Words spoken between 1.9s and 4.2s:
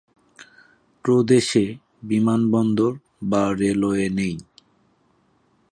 বিমানবন্দর বা রেলওয়ে